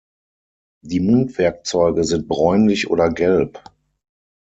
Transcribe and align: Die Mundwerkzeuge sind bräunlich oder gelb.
Die 0.83 0.99
Mundwerkzeuge 0.99 2.03
sind 2.05 2.27
bräunlich 2.27 2.89
oder 2.89 3.11
gelb. 3.11 3.63